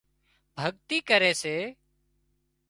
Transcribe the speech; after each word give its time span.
ڀڳتي 0.59 0.97
ڪري 1.09 1.31
سي 1.41 1.55